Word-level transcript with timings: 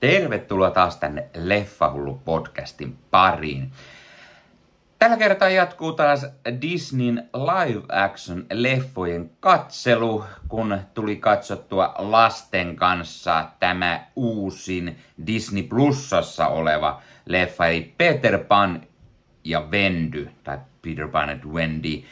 Tervetuloa 0.00 0.70
taas 0.70 0.96
tänne 0.96 1.26
Leffahullu 1.34 2.22
podcastin 2.24 2.98
pariin. 3.10 3.72
Tällä 4.98 5.16
kertaa 5.16 5.48
jatkuu 5.48 5.92
taas 5.92 6.26
Disneyn 6.60 7.28
live-action 7.34 8.46
leffojen 8.52 9.30
katselu, 9.40 10.24
kun 10.48 10.80
tuli 10.94 11.16
katsottua 11.16 11.94
lasten 11.98 12.76
kanssa 12.76 13.48
tämä 13.60 14.06
uusin 14.16 14.98
Disney 15.26 15.62
Plusassa 15.62 16.46
oleva 16.46 17.02
leffa, 17.26 17.66
eli 17.66 17.94
Peter 17.98 18.38
Pan 18.38 18.82
ja 19.44 19.60
Wendy, 19.60 20.28
tai 20.44 20.58
Peter 20.82 21.08
Pan 21.08 21.30
and 21.30 21.44
Wendy, 21.44 22.02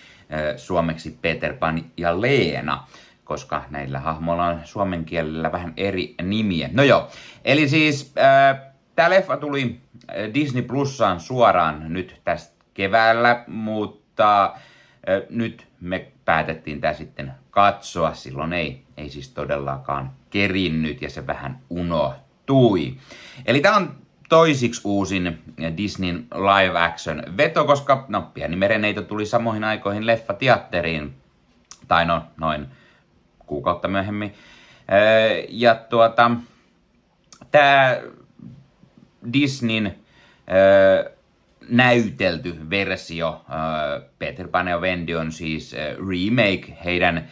suomeksi 0.56 1.18
Peter 1.22 1.54
Pan 1.54 1.84
ja 1.96 2.20
Leena 2.20 2.86
koska 3.26 3.64
näillä 3.70 4.00
hahmoilla 4.00 4.46
on 4.46 4.60
suomen 4.64 5.04
kielellä 5.04 5.52
vähän 5.52 5.72
eri 5.76 6.14
nimiä. 6.22 6.70
No 6.72 6.82
joo, 6.82 7.08
eli 7.44 7.68
siis 7.68 8.14
äh, 8.18 8.60
tämä 8.94 9.10
leffa 9.10 9.36
tuli 9.36 9.80
Disney 10.34 10.62
Plussaan 10.62 11.20
suoraan 11.20 11.84
nyt 11.92 12.20
tästä 12.24 12.64
keväällä, 12.74 13.44
mutta 13.46 14.44
äh, 14.44 14.52
nyt 15.30 15.66
me 15.80 16.06
päätettiin 16.24 16.80
tämä 16.80 16.94
sitten 16.94 17.32
katsoa. 17.50 18.14
Silloin 18.14 18.52
ei, 18.52 18.82
ei 18.96 19.08
siis 19.10 19.28
todellakaan 19.28 20.10
kerinnyt 20.30 21.02
ja 21.02 21.10
se 21.10 21.26
vähän 21.26 21.58
unohtui. 21.70 22.96
Eli 23.46 23.60
tämä 23.60 23.76
on 23.76 23.94
toisiksi 24.28 24.80
uusin 24.84 25.38
Disneyn 25.76 26.26
live 26.34 26.78
action 26.78 27.22
veto, 27.36 27.64
koska 27.64 28.04
no, 28.08 28.30
pieni 28.34 28.56
mereneito 28.56 29.02
tuli 29.02 29.26
samoihin 29.26 29.64
aikoihin 29.64 30.06
leffa 30.06 30.34
teatteriin, 30.34 31.14
tai 31.88 32.06
no 32.06 32.22
noin 32.36 32.66
kuukautta 33.46 33.88
myöhemmin. 33.88 34.34
Ja 35.48 35.74
tuota, 35.74 36.30
tämä 37.50 37.96
Disneyn 39.32 39.94
näytelty 41.68 42.70
versio 42.70 43.44
Peter 44.18 44.48
Pan 44.48 44.68
ja 44.68 44.78
Wendy 44.78 45.14
on 45.14 45.32
siis 45.32 45.74
remake 46.08 46.76
heidän 46.84 47.28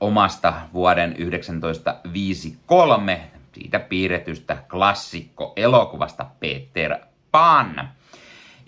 omasta 0.00 0.54
vuoden 0.72 1.16
1953 1.16 3.30
siitä 3.52 3.78
piirretystä 3.78 4.56
klassikko-elokuvasta 4.70 6.26
Peter 6.40 6.96
Pan. 7.30 7.88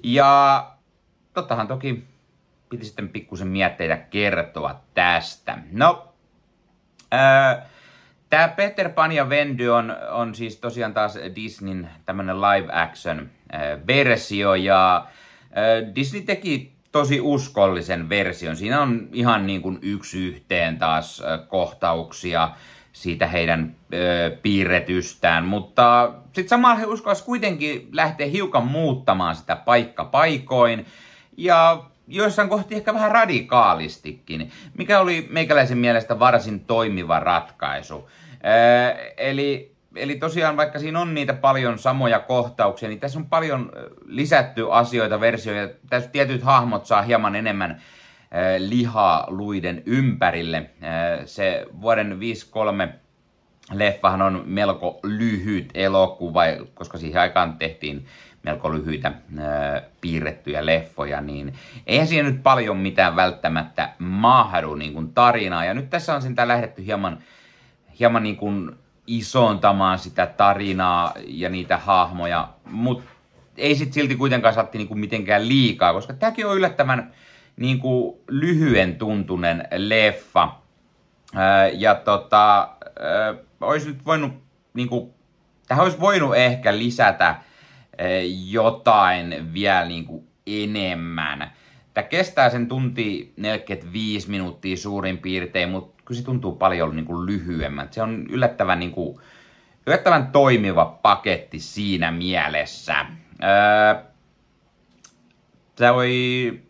Ja 0.04 0.66
tottahan 1.34 1.68
toki 1.68 2.04
piti 2.68 2.84
sitten 2.84 3.08
pikkusen 3.08 3.48
mietteitä 3.48 3.96
kertoa 3.96 4.80
tästä. 4.94 5.58
No, 5.72 6.07
Tämä 8.30 8.48
Peter 8.48 8.88
Pan 8.88 9.12
ja 9.12 9.24
Wendy 9.24 9.68
on, 9.68 9.96
on 10.10 10.34
siis 10.34 10.56
tosiaan 10.56 10.94
taas 10.94 11.18
Disneyn 11.34 11.88
tämmönen 12.06 12.40
live 12.40 12.72
action 12.72 13.30
versio 13.86 14.54
ja 14.54 15.06
Disney 15.94 16.22
teki 16.22 16.72
tosi 16.92 17.20
uskollisen 17.20 18.08
version. 18.08 18.56
Siinä 18.56 18.80
on 18.80 19.08
ihan 19.12 19.46
niin 19.46 19.62
kuin 19.62 19.78
yksi 19.82 20.26
yhteen 20.26 20.78
taas 20.78 21.22
kohtauksia 21.48 22.50
siitä 22.92 23.26
heidän 23.26 23.74
ö, 23.94 24.36
piirretystään, 24.42 25.44
mutta 25.44 26.12
sitten 26.24 26.48
samalla 26.48 26.76
he 26.76 26.86
uskalsivat 26.86 27.26
kuitenkin 27.26 27.88
lähteä 27.92 28.26
hiukan 28.26 28.66
muuttamaan 28.66 29.36
sitä 29.36 29.56
paikka 29.56 30.04
paikoin 30.04 30.86
ja 31.36 31.84
joissain 32.08 32.48
kohti 32.48 32.74
ehkä 32.74 32.94
vähän 32.94 33.12
radikaalistikin, 33.12 34.50
mikä 34.78 35.00
oli 35.00 35.28
meikäläisen 35.30 35.78
mielestä 35.78 36.18
varsin 36.18 36.60
toimiva 36.60 37.20
ratkaisu. 37.20 38.10
Ää, 38.42 38.96
eli, 39.16 39.72
eli 39.96 40.16
tosiaan 40.16 40.56
vaikka 40.56 40.78
siinä 40.78 41.00
on 41.00 41.14
niitä 41.14 41.32
paljon 41.32 41.78
samoja 41.78 42.18
kohtauksia, 42.18 42.88
niin 42.88 43.00
tässä 43.00 43.18
on 43.18 43.26
paljon 43.26 43.72
lisätty 44.06 44.66
asioita, 44.70 45.20
versioita. 45.20 45.74
Tässä 45.90 46.10
tietyt 46.10 46.42
hahmot 46.42 46.86
saa 46.86 47.02
hieman 47.02 47.36
enemmän 47.36 47.70
ää, 48.30 48.42
lihaa 48.58 49.26
luiden 49.28 49.82
ympärille. 49.86 50.70
Se 51.24 51.66
vuoden 51.80 52.20
53 52.20 52.88
leffahan 53.72 54.22
on 54.22 54.42
melko 54.46 55.00
lyhyt 55.02 55.70
elokuva, 55.74 56.42
koska 56.74 56.98
siihen 56.98 57.20
aikaan 57.20 57.58
tehtiin 57.58 58.06
melko 58.42 58.72
lyhyitä 58.72 59.12
ö, 59.38 59.82
piirrettyjä 60.00 60.66
leffoja, 60.66 61.20
niin 61.20 61.54
eihän 61.86 62.08
siinä 62.08 62.30
nyt 62.30 62.42
paljon 62.42 62.76
mitään 62.76 63.16
välttämättä 63.16 63.92
mahdu 63.98 64.74
niin 64.74 64.92
kuin 64.92 65.12
tarinaa. 65.12 65.64
Ja 65.64 65.74
nyt 65.74 65.90
tässä 65.90 66.14
on 66.14 66.22
sitä 66.22 66.48
lähdetty 66.48 66.86
hieman, 66.86 67.18
hieman 67.98 68.22
niin 68.22 68.36
kuin 68.36 68.70
isontamaan 69.06 69.98
sitä 69.98 70.26
tarinaa 70.26 71.14
ja 71.26 71.48
niitä 71.48 71.76
hahmoja, 71.78 72.48
mutta 72.64 73.10
ei 73.56 73.74
sit 73.74 73.92
silti 73.92 74.16
kuitenkaan 74.16 74.54
saatti 74.54 74.78
niin 74.78 74.88
kuin 74.88 75.00
mitenkään 75.00 75.48
liikaa, 75.48 75.92
koska 75.92 76.12
tämäkin 76.12 76.46
on 76.46 76.56
yllättävän 76.56 77.12
niin 77.56 77.78
kuin 77.78 78.18
lyhyen 78.28 78.96
tuntunen 78.96 79.68
leffa. 79.76 80.54
ja 81.72 81.94
tota, 81.94 82.68
olisi 83.60 83.88
nyt 83.88 84.06
voinut, 84.06 84.32
niin 84.74 84.88
kuin, 84.88 85.10
tähän 85.68 85.84
olisi 85.84 86.00
voinut 86.00 86.36
ehkä 86.36 86.78
lisätä 86.78 87.34
jotain 88.50 89.52
vielä 89.54 89.84
niin 89.84 90.04
kuin 90.04 90.28
enemmän. 90.46 91.52
Tämä 91.94 92.08
kestää 92.08 92.50
sen 92.50 92.68
tunti 92.68 93.32
45 93.36 94.30
minuuttia 94.30 94.76
suurin 94.76 95.18
piirtein, 95.18 95.68
mutta 95.68 96.02
kyllä 96.04 96.18
se 96.18 96.24
tuntuu 96.24 96.52
paljon 96.52 96.96
niin 96.96 97.06
kuin 97.06 97.26
lyhyemmän. 97.26 97.88
Se 97.90 98.02
on 98.02 98.26
yllättävän, 98.30 98.80
niin 98.80 98.92
kuin, 98.92 99.18
yllättävän 99.86 100.26
toimiva 100.26 100.84
paketti 100.84 101.58
siinä 101.58 102.10
mielessä. 102.10 103.06
Öö, 103.42 104.02
tämä 105.76 105.92
oli 105.92 106.62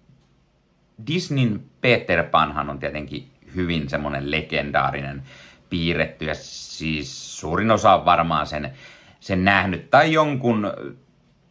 Disneyn 1.07 1.65
Peter 1.81 2.25
Panhan 2.25 2.71
on 2.71 2.79
tietenkin 2.79 3.31
hyvin 3.55 3.89
semmoinen 3.89 4.31
legendaarinen 4.31 5.23
piirretty 5.71 6.25
ja 6.25 6.35
siis 6.35 7.41
suurin 7.41 7.71
osa 7.71 7.95
on 7.95 8.05
varmaan 8.05 8.47
sen, 8.47 8.73
sen 9.21 9.45
nähnyt 9.45 9.91
tai 9.91 10.13
jonkun 10.13 10.73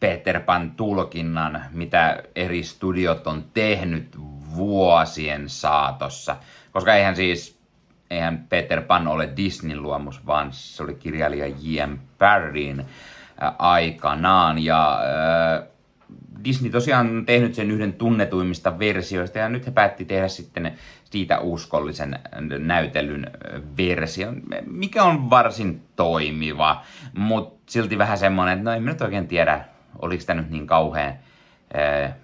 Peter 0.00 0.40
Pan 0.40 0.70
tulkinnan, 0.70 1.64
mitä 1.72 2.22
eri 2.36 2.62
studiot 2.62 3.26
on 3.26 3.44
tehnyt 3.54 4.18
vuosien 4.56 5.48
saatossa. 5.48 6.36
Koska 6.72 6.94
eihän 6.94 7.16
siis, 7.16 7.58
eihän 8.10 8.46
Peter 8.48 8.82
Pan 8.82 9.08
ole 9.08 9.28
Disneyn 9.36 9.82
luomus, 9.82 10.26
vaan 10.26 10.48
se 10.52 10.82
oli 10.82 10.94
kirjailija 10.94 11.46
J.M. 11.46 11.98
Barryn 12.18 12.86
aikanaan. 13.58 14.64
Ja 14.64 15.00
äh, 15.00 15.68
Disney 16.44 16.70
tosiaan 16.70 17.16
on 17.16 17.26
tehnyt 17.26 17.54
sen 17.54 17.70
yhden 17.70 17.92
tunnetuimmista 17.92 18.78
versioista 18.78 19.38
ja 19.38 19.48
nyt 19.48 19.66
he 19.66 19.70
päätti 19.70 20.04
tehdä 20.04 20.28
sitten 20.28 20.78
siitä 21.04 21.38
uskollisen 21.38 22.18
näytelyn 22.58 23.30
version, 23.76 24.42
mikä 24.66 25.04
on 25.04 25.30
varsin 25.30 25.82
toimiva, 25.96 26.82
mutta 27.14 27.72
silti 27.72 27.98
vähän 27.98 28.18
semmoinen, 28.18 28.58
että 28.58 28.70
no 28.70 28.76
en 28.76 28.84
nyt 28.84 29.02
oikein 29.02 29.28
tiedä, 29.28 29.64
oliko 29.98 30.24
tämä 30.26 30.40
nyt 30.40 30.50
niin 30.50 30.66
kauhean 30.66 31.14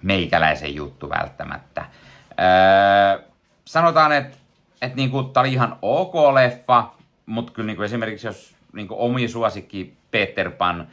meikäläisen 0.01 0.75
juttu 0.75 1.09
välttämättä. 1.09 1.81
Äh, 1.81 3.25
sanotaan, 3.65 4.11
että 4.11 4.37
et 4.81 4.95
niinku, 4.95 5.23
tämä 5.23 5.41
oli 5.41 5.53
ihan 5.53 5.77
ok 5.81 6.13
leffa, 6.33 6.91
mutta 7.25 7.51
kyllä 7.51 7.67
niinku 7.67 7.83
esimerkiksi 7.83 8.27
jos 8.27 8.55
niinku, 8.73 8.95
omi 8.97 9.27
suosikki 9.27 9.97
Peter 10.11 10.51
Pan 10.51 10.87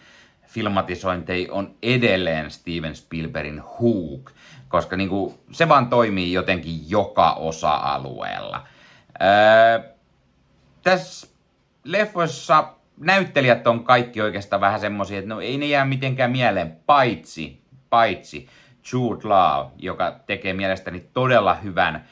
filmatisointi 0.47 1.49
on 1.51 1.75
edelleen 1.83 2.51
Steven 2.51 2.97
Spielbergin 2.97 3.61
Hook, 3.61 4.31
koska 4.69 4.97
niinku, 4.97 5.39
se 5.53 5.69
vaan 5.69 5.89
toimii 5.89 6.33
jotenkin 6.33 6.91
joka 6.91 7.33
osa-alueella. 7.33 8.67
Öö, 9.23 9.91
tässä 10.83 11.27
leffoissa 11.85 12.75
näyttelijät 12.97 13.67
on 13.67 13.85
kaikki 13.85 14.21
oikeastaan 14.21 14.61
vähän 14.61 14.81
semmoisia, 14.81 15.19
että 15.19 15.29
no 15.29 15.41
ei 15.41 15.59
ne 15.59 15.67
jää 15.67 15.85
mitenkään 15.85 16.31
mieleen, 16.31 16.77
paitsi, 16.87 17.63
paitsi 17.91 18.49
Jude 18.93 19.29
Law, 19.29 19.67
joka 19.79 20.21
tekee 20.27 20.53
mielestäni 20.53 21.01
todella 21.13 21.55
hyvän 21.55 21.95
äh, 21.95 22.03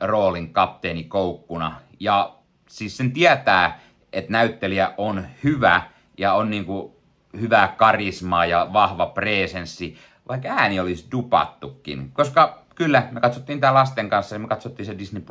roolin 0.00 0.52
kapteeni 0.52 1.04
Koukkuna. 1.04 1.80
Ja 2.00 2.34
siis 2.68 2.96
sen 2.96 3.12
tietää, 3.12 3.80
että 4.12 4.32
näyttelijä 4.32 4.94
on 4.96 5.26
hyvä 5.44 5.82
ja 6.18 6.32
on 6.32 6.50
niinku 6.50 7.00
hyvää 7.40 7.68
karismaa 7.68 8.46
ja 8.46 8.68
vahva 8.72 9.06
presenssi, 9.06 9.96
vaikka 10.28 10.48
ääni 10.48 10.80
olisi 10.80 11.08
dupattukin. 11.12 12.10
Koska 12.12 12.62
kyllä, 12.74 13.08
me 13.10 13.20
katsottiin 13.20 13.60
tämä 13.60 13.74
lasten 13.74 14.08
kanssa 14.08 14.34
ja 14.34 14.38
me 14.38 14.48
katsottiin 14.48 14.86
se 14.86 14.98
Disney 14.98 15.22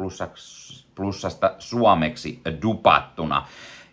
Plusasta 0.96 1.56
suomeksi 1.60 2.42
dupattuna. 2.62 3.48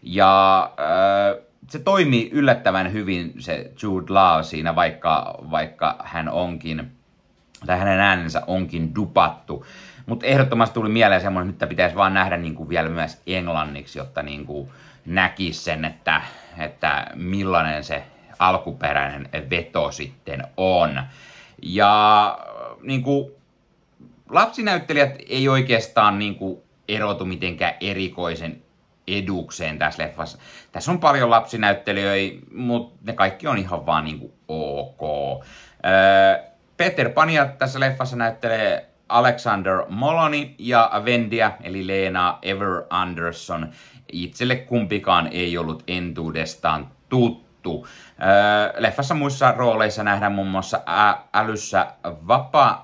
Ja 0.05 0.63
äh, 0.81 1.45
se 1.69 1.79
toimii 1.79 2.31
yllättävän 2.33 2.93
hyvin 2.93 3.33
se 3.39 3.71
Jude 3.83 4.13
Law 4.13 4.43
siinä, 4.43 4.75
vaikka, 4.75 5.35
vaikka 5.51 5.97
hän 6.05 6.29
onkin, 6.29 6.93
tai 7.67 7.79
hänen 7.79 8.01
äänensä 8.01 8.43
onkin 8.47 8.95
dupattu. 8.95 9.67
Mutta 10.07 10.27
ehdottomasti 10.27 10.75
tuli 10.75 10.89
mieleen 10.89 11.21
semmoinen, 11.21 11.53
että 11.53 11.67
pitäisi 11.67 11.97
vaan 11.97 12.15
nähdä 12.15 12.37
niin 12.37 12.55
kuin 12.55 12.69
vielä 12.69 12.89
myös 12.89 13.23
englanniksi, 13.27 13.99
jotta 13.99 14.23
niin 14.23 14.47
kuin 14.47 14.69
näkisi 15.07 15.61
sen, 15.61 15.85
että, 15.85 16.23
että 16.59 17.07
millainen 17.15 17.85
se 17.85 18.05
alkuperäinen 18.39 19.29
veto 19.51 19.91
sitten 19.91 20.47
on. 20.57 21.03
Ja 21.63 22.39
niin 22.83 23.03
kuin, 23.03 23.33
lapsinäyttelijät 24.31 25.17
ei 25.29 25.49
oikeastaan 25.49 26.19
niin 26.19 26.35
kuin, 26.35 26.59
erotu 26.89 27.25
mitenkään 27.25 27.75
erikoisen 27.81 28.63
edukseen 29.09 29.79
tässä 29.79 30.03
leffassa. 30.03 30.39
Tässä 30.73 30.91
on 30.91 31.01
paljon 31.01 31.31
lapsinäyttelijöitä, 31.31 32.47
mutta 32.55 32.99
ne 33.07 33.13
kaikki 33.13 33.47
on 33.47 33.59
ihan 33.59 33.87
vaan 33.87 34.05
niin 34.05 34.19
kuin 34.19 34.33
ok. 34.49 35.01
Öö, 35.87 36.45
Peter 36.77 37.09
Pania 37.11 37.47
tässä 37.47 37.81
leffassa 37.81 38.17
näyttelee 38.17 38.89
Alexander 39.09 39.83
Moloni 39.89 40.55
ja 40.59 40.91
Vendia, 41.05 41.53
eli 41.63 41.87
Leena 41.87 42.39
Ever 42.43 42.83
Anderson. 42.91 43.69
Itselle 44.13 44.57
kumpikaan 44.57 45.29
ei 45.33 45.59
ollut 45.59 45.83
entuudestaan 45.89 46.89
tuttu. 47.09 47.87
Öö, 48.23 48.83
leffassa 48.83 49.15
muissa 49.15 49.53
rooleissa 49.53 50.03
nähdään 50.03 50.33
muun 50.33 50.49
muassa 50.49 50.81
ä- 50.89 51.19
älyssä 51.33 51.87
Vapa, 52.05 52.83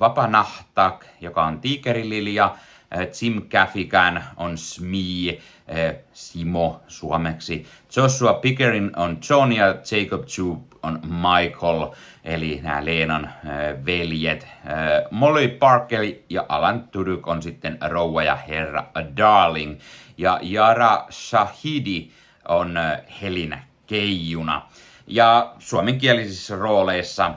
Vapanahtak, 0.00 1.04
joka 1.20 1.44
on 1.44 1.60
tiikerililja, 1.60 2.54
Tim 3.18 3.42
Gaffigan 3.48 4.24
on 4.36 4.58
Smee, 4.58 5.38
Simo 6.12 6.80
suomeksi. 6.88 7.66
Joshua 7.96 8.34
Pickering 8.34 8.90
on 8.96 9.18
John 9.30 9.52
ja 9.52 9.66
Jacob 9.66 10.24
Chu 10.26 10.68
on 10.82 11.00
Michael, 11.02 11.88
eli 12.24 12.60
nämä 12.62 12.84
Leenan 12.84 13.30
veljet. 13.86 14.46
Molly 15.10 15.48
Parker 15.48 16.00
ja 16.28 16.46
Alan 16.48 16.88
Tudyk 16.88 17.28
on 17.28 17.42
sitten 17.42 17.78
rouva 17.88 18.22
ja 18.22 18.36
herra 18.36 18.84
Darling. 19.16 19.80
Ja 20.18 20.40
Yara 20.52 21.06
Shahidi 21.10 22.10
on 22.48 22.78
Helin 23.22 23.56
Keijuna. 23.86 24.62
Ja 25.06 25.54
suomenkielisissä 25.58 26.56
rooleissa 26.56 27.34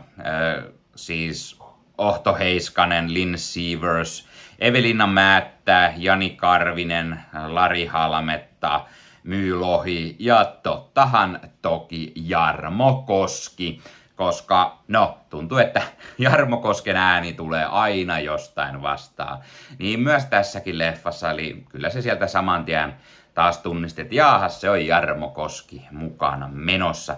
siis 0.96 1.60
Ohto 1.98 2.36
Heiskanen, 2.36 3.14
Lynn 3.14 3.38
Sievers, 3.38 4.28
Evelina 4.64 5.08
Määttä, 5.08 5.94
Jani 5.98 6.30
Karvinen, 6.30 7.20
Lari 7.48 7.86
Halmetta, 7.86 8.86
Myylohi 9.24 10.16
ja 10.20 10.46
tottahan 10.64 11.40
toki 11.62 12.14
Jarmo 12.16 13.04
Koski, 13.08 13.82
koska 14.16 14.78
no, 14.88 15.18
tuntuu, 15.30 15.58
että 15.58 15.82
Jarmo 16.18 16.58
Kosken 16.58 16.96
ääni 16.96 17.34
tulee 17.34 17.66
aina 17.66 18.20
jostain 18.20 18.82
vastaan. 18.82 19.40
Niin 19.80 20.00
myös 20.00 20.26
tässäkin 20.26 20.78
leffassa, 20.78 21.32
eli 21.32 21.66
kyllä 21.70 21.90
se 21.90 22.02
sieltä 22.02 22.28
saman 22.28 22.66
tien 22.66 22.94
taas 23.34 23.58
tunnistet, 23.58 24.04
että 24.04 24.16
jaahas, 24.16 24.62
se 24.62 24.70
on 24.70 24.86
Jarmo 24.86 25.30
Koski 25.30 25.88
mukana 25.92 26.50
menossa. 26.54 27.16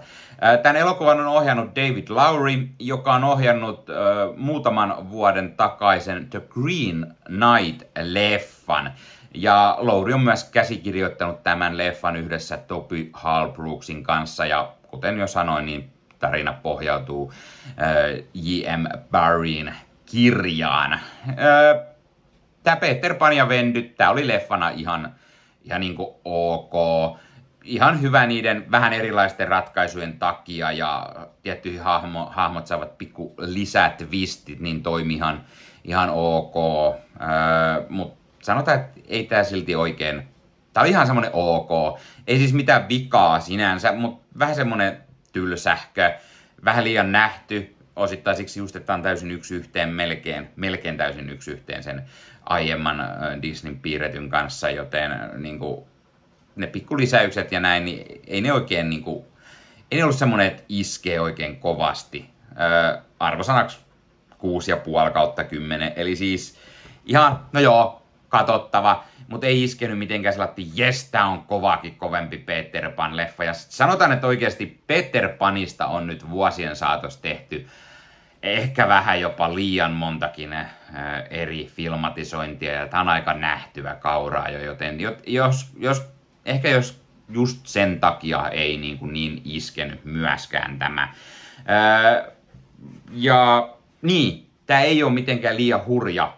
Tämän 0.62 0.76
elokuvan 0.76 1.20
on 1.20 1.26
ohjannut 1.26 1.76
David 1.76 2.08
Lowry, 2.08 2.68
joka 2.78 3.14
on 3.14 3.24
ohjannut 3.24 3.90
äh, 3.90 3.96
muutaman 4.36 5.10
vuoden 5.10 5.52
takaisen 5.56 6.30
The 6.30 6.42
Green 6.50 7.14
Knight-leffan. 7.28 8.90
Ja 9.34 9.76
Lowry 9.80 10.12
on 10.12 10.20
myös 10.20 10.44
käsikirjoittanut 10.44 11.42
tämän 11.42 11.78
leffan 11.78 12.16
yhdessä 12.16 12.56
Toby 12.56 13.10
Halbrooksin 13.12 14.02
kanssa, 14.02 14.46
ja 14.46 14.72
kuten 14.86 15.18
jo 15.18 15.26
sanoin, 15.26 15.66
niin 15.66 15.90
tarina 16.18 16.52
pohjautuu 16.62 17.32
äh, 17.32 18.24
J.M. 18.34 18.86
Barryn 19.10 19.74
kirjaan. 20.06 20.92
Äh, 20.92 21.00
tämä 22.62 22.76
Peter 22.76 23.14
Pan 23.14 23.36
ja 23.36 23.48
Vendyt, 23.48 23.96
tämä 23.96 24.10
oli 24.10 24.28
leffana 24.28 24.68
ihan 24.68 25.14
ihan 25.66 25.80
niin 25.80 25.94
kuin 25.96 26.08
ok. 26.24 26.72
Ihan 27.64 28.00
hyvä 28.00 28.26
niiden 28.26 28.70
vähän 28.70 28.92
erilaisten 28.92 29.48
ratkaisujen 29.48 30.18
takia 30.18 30.72
ja 30.72 31.14
tiettyihin 31.42 31.82
hahmo, 31.82 32.26
hahmot 32.26 32.66
saavat 32.66 32.98
pikku 32.98 33.34
lisät 33.38 34.10
vistit, 34.10 34.60
niin 34.60 34.82
toimi 34.82 35.14
ihan, 35.14 35.44
ihan 35.84 36.10
ok. 36.10 36.56
Öö, 37.20 37.86
Mutta 37.88 38.16
sanotaan, 38.42 38.80
että 38.80 39.00
ei 39.08 39.24
tämä 39.24 39.44
silti 39.44 39.76
oikein. 39.76 40.28
Tämä 40.72 40.82
oli 40.82 40.90
ihan 40.90 41.06
semmoinen 41.06 41.30
ok. 41.34 42.00
Ei 42.26 42.38
siis 42.38 42.52
mitään 42.52 42.88
vikaa 42.88 43.40
sinänsä, 43.40 43.92
mutta 43.92 44.26
vähän 44.38 44.54
semmoinen 44.54 45.00
tylsähkö. 45.32 46.14
Vähän 46.64 46.84
liian 46.84 47.12
nähty, 47.12 47.75
osittain 47.96 48.36
siksi 48.36 48.60
just, 48.60 48.76
että 48.76 48.94
on 48.94 49.02
täysin 49.02 49.30
yksi 49.30 49.54
yhteen, 49.54 49.88
melkein, 49.88 50.48
melkein 50.56 50.96
täysin 50.96 51.30
yksi 51.30 51.50
yhteen 51.50 51.82
sen 51.82 52.02
aiemman 52.44 53.02
Disneyn 53.42 53.80
piirretyn 53.80 54.30
kanssa, 54.30 54.70
joten 54.70 55.10
niin 55.36 55.58
kuin, 55.58 55.84
ne 56.56 56.66
pikkulisäykset 56.66 57.52
ja 57.52 57.60
näin, 57.60 57.84
niin 57.84 58.20
ei 58.26 58.40
ne 58.40 58.52
oikein 58.52 58.90
niin 58.90 59.02
kuin, 59.02 59.24
ei 59.90 59.98
ne 59.98 60.04
ollut 60.04 60.18
semmoinen, 60.18 60.46
että 60.46 60.62
iskee 60.68 61.20
oikein 61.20 61.56
kovasti. 61.56 62.30
Öö, 62.60 63.02
arvosanaksi 63.20 63.78
6,5 65.06 65.12
kautta 65.12 65.44
10, 65.44 65.92
eli 65.96 66.16
siis 66.16 66.58
ihan, 67.06 67.46
no 67.52 67.60
joo, 67.60 68.05
katottava, 68.28 69.04
mutta 69.28 69.46
ei 69.46 69.64
iskenyt 69.64 69.98
mitenkään 69.98 70.32
sellainen, 70.32 70.70
jes, 70.74 71.10
tää 71.10 71.26
on 71.26 71.42
kovakin 71.42 71.94
kovempi 71.94 72.38
Peter 72.38 72.90
Pan-leffa. 72.90 73.44
Ja 73.44 73.54
sanotaan, 73.54 74.12
että 74.12 74.26
oikeasti 74.26 74.82
Peter 74.86 75.28
Panista 75.28 75.86
on 75.86 76.06
nyt 76.06 76.30
vuosien 76.30 76.76
saatossa 76.76 77.22
tehty 77.22 77.66
ehkä 78.46 78.88
vähän 78.88 79.20
jopa 79.20 79.54
liian 79.54 79.92
montakin 79.92 80.52
äh, 80.52 80.66
eri 81.30 81.66
filmatisointia, 81.66 82.72
ja 82.72 82.86
tämä 82.86 83.00
on 83.00 83.08
aika 83.08 83.34
nähtyvä 83.34 83.94
kauraa 83.94 84.48
jo, 84.48 84.60
joten 84.60 84.98
jos, 85.26 85.72
jos, 85.78 86.02
ehkä 86.44 86.68
jos 86.68 87.00
just 87.28 87.66
sen 87.66 88.00
takia 88.00 88.48
ei 88.48 88.76
niin, 88.76 88.98
kuin 88.98 89.12
niin 89.12 89.40
iskenyt 89.44 90.04
myöskään 90.04 90.78
tämä. 90.78 91.02
Äh, 91.02 92.32
ja 93.12 93.68
niin, 94.02 94.46
tämä 94.66 94.80
ei 94.80 95.02
ole 95.02 95.12
mitenkään 95.12 95.56
liian 95.56 95.86
hurja 95.86 96.36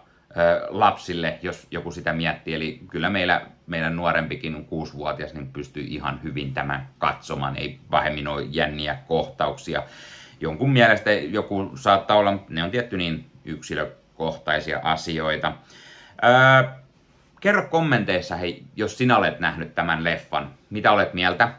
lapsille, 0.69 1.39
jos 1.41 1.67
joku 1.71 1.91
sitä 1.91 2.13
miettii. 2.13 2.53
Eli 2.53 2.81
kyllä 2.89 3.09
meillä, 3.09 3.41
meidän 3.67 3.95
nuorempikin 3.95 4.65
kuusivuotias, 4.65 5.33
niin 5.33 5.53
pystyy 5.53 5.83
ihan 5.87 6.19
hyvin 6.23 6.53
tämän 6.53 6.89
katsomaan. 6.97 7.57
Ei 7.57 7.79
vähemmin 7.91 8.27
ole 8.27 8.43
jänniä 8.49 8.97
kohtauksia 9.07 9.83
jonkun 10.39 10.69
mielestä 10.73 11.11
joku 11.11 11.71
saattaa 11.75 12.17
olla, 12.17 12.43
ne 12.49 12.63
on 12.63 12.71
tietty 12.71 12.97
niin 12.97 13.25
yksilökohtaisia 13.45 14.79
asioita. 14.83 15.53
Öö, 16.23 16.69
kerro 17.39 17.67
kommenteissa, 17.69 18.35
hei, 18.35 18.63
jos 18.75 18.97
sinä 18.97 19.17
olet 19.17 19.39
nähnyt 19.39 19.75
tämän 19.75 20.03
leffan, 20.03 20.51
mitä 20.69 20.91
olet 20.91 21.13
mieltä? 21.13 21.53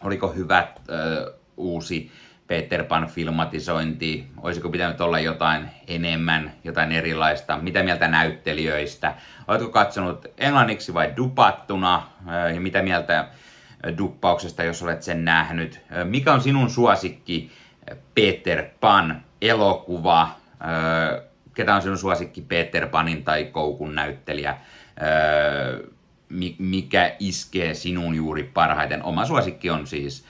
Oliko 0.00 0.32
hyvä 0.32 0.68
öö, 0.88 1.32
uusi 1.56 2.10
Peter 2.46 2.84
Pan 2.84 3.06
filmatisointi? 3.06 4.26
Olisiko 4.42 4.68
pitänyt 4.68 5.00
olla 5.00 5.20
jotain 5.20 5.70
enemmän, 5.86 6.52
jotain 6.64 6.92
erilaista? 6.92 7.58
Mitä 7.58 7.82
mieltä 7.82 8.08
näyttelijöistä? 8.08 9.14
Oletko 9.48 9.68
katsonut 9.68 10.26
englanniksi 10.38 10.94
vai 10.94 11.12
dupattuna? 11.16 12.02
Öö, 12.28 12.50
ja 12.50 12.60
mitä 12.60 12.82
mieltä 12.82 13.28
duppauksesta, 13.98 14.62
jos 14.62 14.82
olet 14.82 15.02
sen 15.02 15.24
nähnyt? 15.24 15.80
Mikä 16.04 16.32
on 16.32 16.40
sinun 16.40 16.70
suosikki 16.70 17.50
Peter 18.14 18.64
Pan 18.80 19.24
elokuva, 19.42 20.30
ketä 21.54 21.74
on 21.74 21.82
sinun 21.82 21.98
suosikki 21.98 22.40
Peter 22.40 22.88
Panin 22.88 23.24
tai 23.24 23.44
Koukun 23.44 23.94
näyttelijä, 23.94 24.56
mikä 26.58 27.16
iskee 27.18 27.74
sinun 27.74 28.14
juuri 28.14 28.42
parhaiten. 28.42 29.02
Oma 29.02 29.26
suosikki 29.26 29.70
on 29.70 29.86
siis 29.86 30.24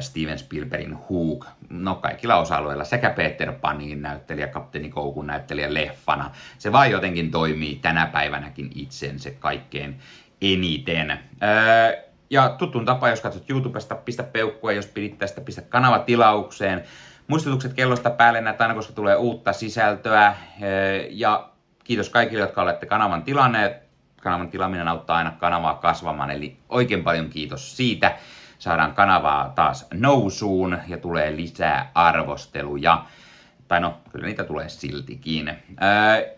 Steven 0.00 0.38
Spielbergin 0.38 0.98
Hook. 1.10 1.46
No 1.70 1.94
kaikilla 1.94 2.36
osa-alueilla 2.36 2.84
sekä 2.84 3.10
Peter 3.10 3.52
Panin 3.52 4.02
näyttelijä, 4.02 4.46
Kapteeni 4.46 4.88
Koukun 4.88 5.26
näyttelijä 5.26 5.74
leffana. 5.74 6.30
Se 6.58 6.72
vaan 6.72 6.90
jotenkin 6.90 7.30
toimii 7.30 7.78
tänä 7.82 8.06
päivänäkin 8.06 8.70
itsensä 8.74 9.30
kaikkein 9.30 9.98
eniten. 10.42 11.18
Ja 12.30 12.48
tuttuun 12.48 12.84
tapaan, 12.84 13.10
jos 13.10 13.20
katsot 13.20 13.50
YouTubesta, 13.50 13.94
pistä 13.94 14.22
peukkua, 14.22 14.72
jos 14.72 14.86
pidit 14.86 15.18
tästä, 15.18 15.40
pistä 15.40 15.62
kanava 15.62 15.98
tilaukseen. 15.98 16.82
Muistutukset 17.26 17.72
kellosta 17.72 18.10
päälle 18.10 18.40
näitä 18.40 18.64
aina, 18.64 18.74
koska 18.74 18.92
tulee 18.92 19.16
uutta 19.16 19.52
sisältöä. 19.52 20.34
Ja 21.10 21.48
kiitos 21.84 22.10
kaikille, 22.10 22.42
jotka 22.42 22.62
olette 22.62 22.86
kanavan 22.86 23.22
tilanneet. 23.22 23.86
Kanavan 24.22 24.48
tilaaminen 24.48 24.88
auttaa 24.88 25.16
aina 25.16 25.30
kanavaa 25.30 25.74
kasvamaan, 25.74 26.30
eli 26.30 26.56
oikein 26.68 27.04
paljon 27.04 27.30
kiitos 27.30 27.76
siitä. 27.76 28.16
Saadaan 28.58 28.94
kanavaa 28.94 29.52
taas 29.54 29.86
nousuun 29.94 30.78
ja 30.88 30.98
tulee 30.98 31.36
lisää 31.36 31.90
arvosteluja. 31.94 33.04
Tai 33.68 33.80
no, 33.80 33.94
kyllä 34.12 34.26
niitä 34.26 34.44
tulee 34.44 34.68
siltikin. 34.68 35.52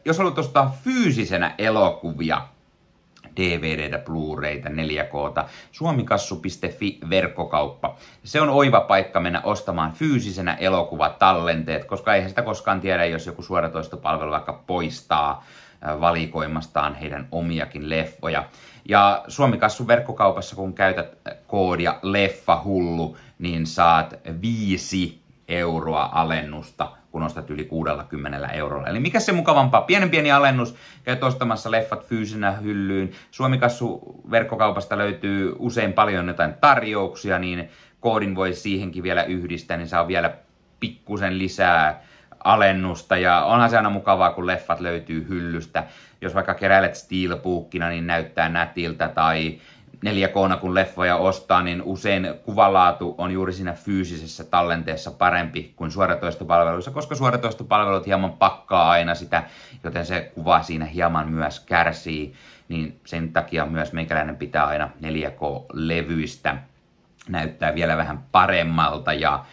jos 0.05 0.19
haluat 0.19 0.39
ostaa 0.39 0.77
fyysisenä 0.85 1.55
elokuvia, 1.59 2.41
DVDtä, 3.37 3.99
Blu-rayta, 3.99 4.69
4Kta, 4.69 5.49
suomikassu.fi 5.73 6.99
verkkokauppa. 7.11 7.97
Se 8.25 8.41
on 8.41 8.51
oiva 8.51 8.81
paikka 8.81 9.21
mennä 9.21 9.41
ostamaan 9.45 9.93
fyysisenä 9.93 10.55
elokuvatallenteet, 10.55 11.85
koska 11.85 12.15
eihän 12.15 12.29
sitä 12.29 12.43
koskaan 12.43 12.81
tiedä, 12.81 13.05
jos 13.05 13.27
joku 13.27 13.43
suoratoistopalvelu 13.43 14.31
vaikka 14.31 14.53
poistaa 14.67 15.45
valikoimastaan 16.01 16.95
heidän 16.95 17.29
omiakin 17.33 17.91
leffoja. 17.91 18.45
Ja 18.89 19.25
Suomikassun 19.29 19.87
verkkokaupassa, 19.87 20.57
kun 20.57 20.75
käytät 20.75 21.19
koodia 21.47 21.99
leffahullu, 22.03 23.17
niin 23.39 23.67
saat 23.67 24.15
viisi 24.43 25.21
euroa 25.49 26.09
alennusta, 26.13 26.93
kun 27.11 27.23
ostat 27.23 27.51
yli 27.51 27.65
60 27.65 28.49
eurolla. 28.49 28.87
Eli 28.87 29.01
mikä 29.01 29.21
se 29.21 29.33
mukavampaa? 29.33 29.81
Pienen 29.81 30.11
pieni 30.11 30.33
alennus, 30.33 30.75
käyt 31.05 31.23
ostamassa 31.23 31.71
leffat 31.71 32.07
fyysinä 32.07 32.53
hyllyyn. 32.53 33.11
Suomikassu 33.31 34.01
verkkokaupasta 34.31 34.99
löytyy 34.99 35.57
usein 35.59 35.93
paljon 35.93 36.29
jotain 36.29 36.55
tarjouksia, 36.61 37.39
niin 37.39 37.69
koodin 38.01 38.35
voi 38.35 38.55
siihenkin 38.55 39.03
vielä 39.03 39.23
yhdistää, 39.25 39.77
niin 39.77 39.89
saa 39.89 40.09
vielä 40.09 40.35
pikkusen 40.81 41.39
lisää 41.39 42.03
alennusta. 42.45 43.17
Ja 43.17 43.45
onhan 43.45 43.71
se 43.71 43.77
aina 43.77 43.91
mukavaa, 43.91 44.33
kun 44.33 44.47
leffat 44.47 44.81
löytyy 44.81 45.27
hyllystä. 45.29 45.85
Jos 46.21 46.35
vaikka 46.35 46.55
keräilet 46.55 46.95
steelbookina, 46.95 47.89
niin 47.89 48.07
näyttää 48.07 48.49
nätiltä 48.49 49.09
tai 49.09 49.59
4 50.03 50.29
k 50.29 50.61
kun 50.61 50.75
leffoja 50.75 51.17
ostaa, 51.17 51.63
niin 51.63 51.83
usein 51.83 52.35
kuvalaatu 52.45 53.15
on 53.19 53.31
juuri 53.31 53.53
siinä 53.53 53.73
fyysisessä 53.73 54.45
tallenteessa 54.45 55.11
parempi 55.11 55.73
kuin 55.77 55.91
suoratoistopalveluissa, 55.91 56.91
koska 56.91 57.15
suoratoistopalvelut 57.15 58.07
hieman 58.07 58.33
pakkaa 58.33 58.91
aina 58.91 59.15
sitä, 59.15 59.43
joten 59.85 60.07
se 60.07 60.33
kuva 60.35 60.63
siinä 60.63 60.85
hieman 60.85 61.33
myös 61.33 61.61
kärsii, 61.61 62.35
niin 62.69 63.01
sen 63.05 63.33
takia 63.33 63.67
myös 63.67 63.93
meikäläinen 63.93 64.37
pitää 64.37 64.67
aina 64.67 64.91
4K-levyistä 65.03 66.57
näyttää 67.29 67.75
vielä 67.75 67.97
vähän 67.97 68.25
paremmalta 68.33 69.13
ja 69.13 69.45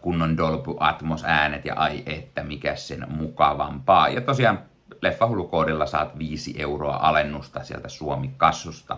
kunnon 0.00 0.36
Dolby 0.36 0.74
Atmos 0.80 1.24
äänet 1.24 1.64
ja 1.64 1.74
ai 1.74 2.02
että 2.06 2.42
mikä 2.42 2.76
sen 2.76 3.06
mukavampaa. 3.08 4.08
Ja 4.08 4.20
tosiaan 4.20 4.58
leffahulukoodilla 5.02 5.86
saat 5.86 6.18
5 6.18 6.54
euroa 6.62 6.98
alennusta 7.02 7.64
sieltä 7.64 7.88
Suomi-kassusta. 7.88 8.96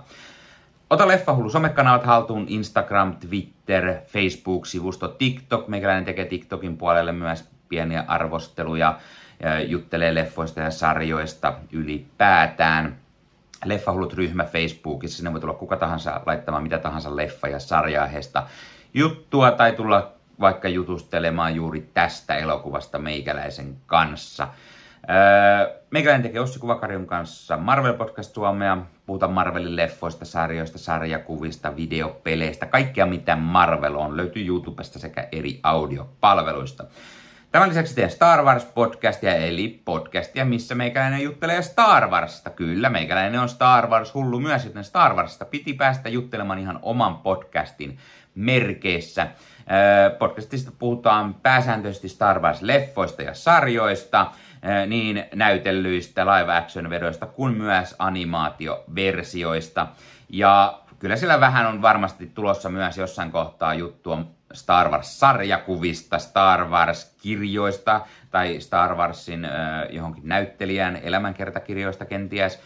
Ota 0.91 1.09
Leffahullu 1.09 1.51
somekanavat 1.51 2.05
haltuun, 2.05 2.47
Instagram, 2.49 3.17
Twitter, 3.17 3.95
Facebook-sivusto, 4.07 5.09
TikTok. 5.09 5.69
Meikäläinen 5.69 6.05
tekee 6.05 6.25
TikTokin 6.25 6.77
puolelle 6.77 7.13
myös 7.13 7.51
pieniä 7.69 8.05
arvosteluja, 8.09 8.99
juttelee 9.67 10.15
leffoista 10.15 10.61
ja 10.61 10.71
sarjoista 10.71 11.55
ylipäätään. 11.73 12.97
Leffahullut 13.65 14.15
ryhmä 14.15 14.45
Facebookissa, 14.45 15.17
sinne 15.17 15.33
voi 15.33 15.41
tulla 15.41 15.55
kuka 15.55 15.77
tahansa 15.77 16.21
laittamaan 16.27 16.63
mitä 16.63 16.79
tahansa 16.79 17.11
leffa- 17.11 17.49
ja 17.49 17.59
sarjaiheesta 17.59 18.47
juttua 18.95 19.51
tai 19.51 19.73
tulla 19.73 20.13
vaikka 20.41 20.69
jutustelemaan 20.69 21.55
juuri 21.55 21.91
tästä 21.95 22.37
elokuvasta 22.37 22.99
meikäläisen 22.99 23.77
kanssa. 23.87 24.49
Öö, 25.11 25.81
meikäläinen 25.91 26.23
tekee 26.23 26.41
Ossi 26.41 26.59
Kuvakarjun 26.59 27.07
kanssa 27.07 27.57
Marvel 27.57 27.95
Podcast 27.95 28.35
Suomea. 28.35 28.79
Puhutaan 29.07 29.33
Marvelin 29.33 29.77
leffoista, 29.77 30.25
sarjoista, 30.25 30.79
sarjakuvista, 30.79 31.77
videopeleistä. 31.77 32.67
Kaikkea 32.67 33.07
mitä 33.07 33.37
Marvel 33.37 33.95
on 33.95 34.17
löytyy 34.17 34.47
YouTubesta 34.47 34.99
sekä 34.99 35.29
eri 35.33 35.61
audiopalveluista. 35.63 36.85
Tämän 37.53 37.69
lisäksi 37.69 37.95
teen 37.95 38.11
Star 38.11 38.43
Wars 38.43 38.65
podcastia, 38.65 39.35
eli 39.35 39.83
podcastia, 39.85 40.45
missä 40.45 40.75
meikäläinen 40.75 41.23
juttelee 41.23 41.63
Star 41.63 42.09
Warsista. 42.09 42.51
Kyllä, 42.51 42.91
meikäläinen 42.91 43.41
on 43.41 43.49
Star 43.49 43.87
Wars 43.87 44.15
hullu 44.15 44.41
myös, 44.41 44.65
joten 44.65 44.85
Star 44.85 45.15
Warsista 45.15 45.45
piti 45.45 45.73
päästä 45.73 46.09
juttelemaan 46.09 46.59
ihan 46.59 46.79
oman 46.83 47.19
podcastin 47.19 47.99
merkeissä. 48.35 49.27
Podcastista 50.19 50.71
puhutaan 50.79 51.35
pääsääntöisesti 51.35 52.09
Star 52.09 52.39
Wars-leffoista 52.39 53.23
ja 53.23 53.35
sarjoista, 53.35 54.27
niin 54.87 55.25
näytellyistä 55.35 56.27
live 56.27 56.57
action 56.57 56.91
vedoista 56.91 57.27
kuin 57.27 57.57
myös 57.57 57.95
animaatioversioista. 57.99 59.87
Ja 60.29 60.82
kyllä 61.03 61.17
siellä 61.17 61.41
vähän 61.41 61.67
on 61.67 61.83
varmasti 61.83 62.27
tulossa 62.35 62.69
myös 62.69 62.99
jossain 62.99 63.33
kohtaa 63.33 63.75
juttua 63.75 64.25
Star 64.53 64.89
Wars-sarjakuvista, 64.89 66.19
Star 66.19 66.65
Wars-kirjoista 66.69 68.01
tai 68.31 68.61
Star 68.61 68.95
Warsin 68.95 69.49
johonkin 69.91 70.29
näyttelijän 70.29 70.97
elämänkertakirjoista 70.97 72.05
kenties. 72.05 72.61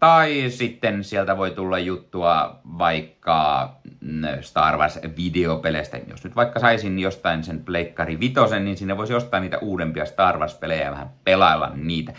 Tai 0.00 0.44
sitten 0.48 1.04
sieltä 1.04 1.36
voi 1.36 1.50
tulla 1.50 1.78
juttua 1.78 2.60
vaikka 2.78 3.70
mm, 4.00 4.22
Star 4.40 4.76
Wars-videopeleistä. 4.76 6.00
Jos 6.08 6.24
nyt 6.24 6.36
vaikka 6.36 6.60
saisin 6.60 6.98
jostain 6.98 7.44
sen 7.44 7.64
Pleikkari 7.64 8.20
Vitosen, 8.20 8.64
niin 8.64 8.76
sinne 8.76 8.96
voisi 8.96 9.14
ostaa 9.14 9.40
niitä 9.40 9.58
uudempia 9.58 10.06
Star 10.06 10.38
Wars-pelejä 10.38 10.84
ja 10.84 10.90
vähän 10.90 11.10
pelailla 11.24 11.72
niitä. 11.74 12.12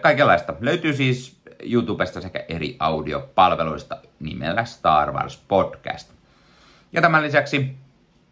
Kaikenlaista. 0.00 0.54
Löytyy 0.60 0.92
siis 0.92 1.43
YouTubesta 1.72 2.20
sekä 2.20 2.44
eri 2.48 2.76
audiopalveluista 2.78 3.96
nimellä 4.20 4.64
Star 4.64 5.12
Wars 5.12 5.44
Podcast. 5.48 6.12
Ja 6.92 7.02
tämän 7.02 7.22
lisäksi 7.22 7.74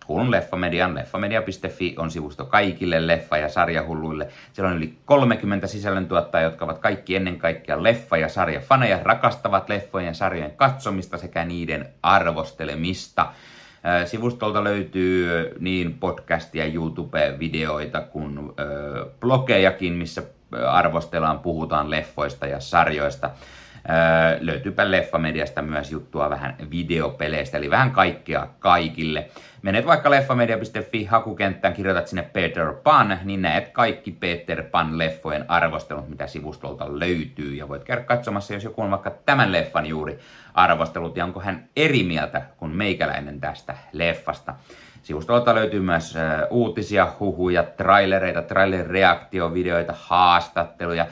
Kuulun 0.06 0.30
Leffamedian. 0.30 0.94
Leffamedia.fi 0.94 1.94
on 1.98 2.10
sivusto 2.10 2.44
kaikille 2.44 3.06
leffa- 3.06 3.36
ja 3.36 3.48
sarjahulluille. 3.48 4.28
Siellä 4.52 4.70
on 4.70 4.76
yli 4.76 4.94
30 5.04 5.66
sisällöntuottajia, 5.66 6.44
jotka 6.44 6.64
ovat 6.64 6.78
kaikki 6.78 7.16
ennen 7.16 7.38
kaikkea 7.38 7.76
leffa- 7.76 8.16
ja 8.16 8.28
sarjafaneja, 8.28 9.00
rakastavat 9.02 9.68
leffojen 9.68 10.06
ja 10.06 10.14
sarjojen 10.14 10.56
katsomista 10.56 11.18
sekä 11.18 11.44
niiden 11.44 11.88
arvostelemista. 12.02 13.32
Sivustolta 14.04 14.64
löytyy 14.64 15.28
niin 15.60 15.94
podcastia, 15.94 16.64
YouTube-videoita 16.66 18.00
kuin 18.00 18.38
blogejakin, 19.20 19.92
missä 19.92 20.22
arvostellaan, 20.68 21.38
puhutaan 21.38 21.90
leffoista 21.90 22.46
ja 22.46 22.60
sarjoista. 22.60 23.30
Öö, 23.88 24.38
löytyypä 24.40 24.90
Leffamediasta 24.90 25.62
myös 25.62 25.92
juttua 25.92 26.30
vähän 26.30 26.56
videopeleistä, 26.70 27.58
eli 27.58 27.70
vähän 27.70 27.90
kaikkea 27.90 28.46
kaikille. 28.58 29.28
Menet 29.62 29.86
vaikka 29.86 30.10
leffamedia.fi 30.10 31.04
hakukenttään, 31.04 31.74
kirjoitat 31.74 32.08
sinne 32.08 32.22
Peter 32.22 32.72
Pan, 32.72 33.18
niin 33.24 33.42
näet 33.42 33.68
kaikki 33.68 34.10
Peter 34.10 34.62
Pan-leffojen 34.62 35.44
arvostelut, 35.48 36.08
mitä 36.08 36.26
sivustolta 36.26 36.98
löytyy. 36.98 37.54
Ja 37.54 37.68
voit 37.68 37.84
käydä 37.84 38.02
katsomassa, 38.02 38.54
jos 38.54 38.64
joku 38.64 38.82
on 38.82 38.90
vaikka 38.90 39.10
tämän 39.10 39.52
leffan 39.52 39.86
juuri 39.86 40.18
arvostelut, 40.54 41.16
ja 41.16 41.24
onko 41.24 41.40
hän 41.40 41.68
eri 41.76 42.02
mieltä 42.02 42.42
kuin 42.56 42.70
meikäläinen 42.70 43.40
tästä 43.40 43.76
leffasta. 43.92 44.54
Sivustolta 45.02 45.54
löytyy 45.54 45.80
myös 45.80 46.14
uutisia, 46.50 47.12
huhuja, 47.20 47.62
trailereita, 47.62 48.42
trailer-reaktiovideoita, 48.42 49.94
haastatteluja, 49.96 51.06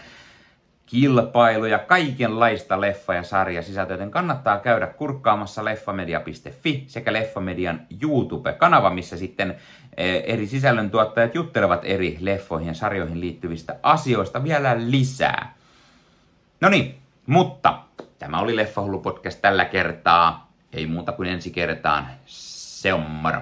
kilpailuja, 0.86 1.78
kaikenlaista 1.78 2.80
leffa- 2.80 3.14
ja 3.14 3.22
sarjasisältöä, 3.22 3.94
joten 3.94 4.10
kannattaa 4.10 4.58
käydä 4.58 4.86
kurkkaamassa 4.86 5.64
leffamedia.fi 5.64 6.84
sekä 6.86 7.12
Leffamedian 7.12 7.80
YouTube-kanava, 8.02 8.90
missä 8.90 9.16
sitten 9.16 9.56
eri 10.24 10.46
sisällöntuottajat 10.46 11.34
juttelevat 11.34 11.80
eri 11.84 12.18
leffoihin 12.20 12.68
ja 12.68 12.74
sarjoihin 12.74 13.20
liittyvistä 13.20 13.76
asioista 13.82 14.44
vielä 14.44 14.76
lisää. 14.78 15.54
No 16.60 16.68
niin, 16.68 16.98
mutta 17.26 17.78
tämä 18.18 18.40
oli 18.40 18.56
Leffahullu 18.56 18.98
podcast 18.98 19.42
tällä 19.42 19.64
kertaa. 19.64 20.52
Ei 20.72 20.86
muuta 20.86 21.12
kuin 21.12 21.28
ensi 21.28 21.50
kertaan. 21.50 22.06
Se 22.26 22.92
on 22.94 23.00
moro. 23.00 23.40